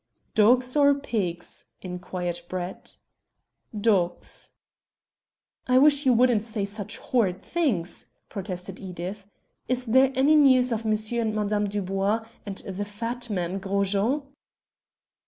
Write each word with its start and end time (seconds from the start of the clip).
"Dogs, 0.33 0.75
or 0.75 0.95
pigs?" 0.95 1.65
inquired 1.83 2.41
Brett. 2.49 2.97
"Dogs!" 3.79 4.53
"I 5.67 5.77
wish 5.77 6.07
you 6.07 6.13
wouldn't 6.13 6.41
say 6.41 6.65
such 6.65 6.97
horrid 6.97 7.43
things," 7.43 8.07
protested 8.27 8.79
Edith. 8.79 9.27
"Is 9.67 9.85
there 9.85 10.11
any 10.15 10.33
news 10.35 10.71
of 10.71 10.85
Monsieur 10.85 11.21
and 11.21 11.35
Madame 11.35 11.69
Dubois, 11.69 12.25
and 12.47 12.57
the 12.65 12.83
fat 12.83 13.29
man 13.29 13.59
Gros 13.59 13.91
Jean?" 13.91 14.23